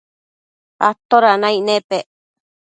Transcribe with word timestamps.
atoda 0.89 1.31
naic 1.41 1.59
nepec 1.65 2.05